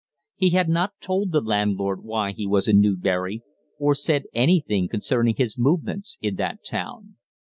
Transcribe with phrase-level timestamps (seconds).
[0.35, 3.43] He had not told the landlord why he was in Newbury,
[3.77, 7.17] or said anything concerning his movements in that town.